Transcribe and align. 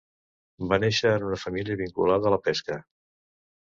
Va 0.71 0.79
néixer 0.85 1.13
en 1.19 1.27
una 1.29 1.39
família 1.43 1.79
vinculada 1.85 2.31
a 2.31 2.37
la 2.39 2.43
pesca. 2.51 2.83